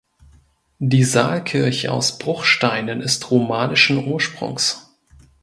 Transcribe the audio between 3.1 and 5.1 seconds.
romanischen Ursprungs.